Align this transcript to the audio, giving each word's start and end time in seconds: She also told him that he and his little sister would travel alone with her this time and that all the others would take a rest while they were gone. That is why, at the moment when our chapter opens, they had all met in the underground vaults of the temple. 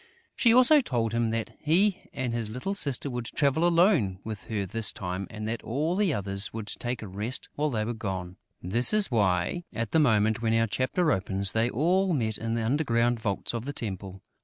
She 0.35 0.51
also 0.51 0.81
told 0.81 1.13
him 1.13 1.29
that 1.29 1.51
he 1.59 2.09
and 2.11 2.33
his 2.33 2.49
little 2.49 2.73
sister 2.73 3.07
would 3.07 3.25
travel 3.27 3.67
alone 3.67 4.17
with 4.23 4.45
her 4.45 4.65
this 4.65 4.91
time 4.91 5.27
and 5.29 5.47
that 5.47 5.61
all 5.63 5.95
the 5.95 6.11
others 6.11 6.51
would 6.51 6.65
take 6.65 7.03
a 7.03 7.07
rest 7.07 7.49
while 7.53 7.69
they 7.69 7.85
were 7.85 7.93
gone. 7.93 8.37
That 8.63 8.95
is 8.95 9.11
why, 9.11 9.63
at 9.75 9.91
the 9.91 9.99
moment 9.99 10.41
when 10.41 10.55
our 10.55 10.65
chapter 10.65 11.11
opens, 11.11 11.51
they 11.51 11.65
had 11.65 11.73
all 11.73 12.13
met 12.15 12.39
in 12.39 12.55
the 12.55 12.65
underground 12.65 13.19
vaults 13.19 13.53
of 13.53 13.65
the 13.65 13.73
temple. 13.73 14.23